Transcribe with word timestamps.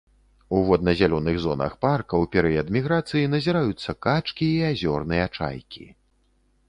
У 0.59 0.59
водна-зялёных 0.69 1.35
зонах 1.43 1.75
парка 1.85 2.13
ў 2.21 2.25
перыяд 2.35 2.67
міграцыі 2.77 3.29
назіраюцца 3.37 3.95
качкі 4.07 4.47
і 4.55 4.59
азёрныя 4.73 5.25
чайкі. 5.39 5.85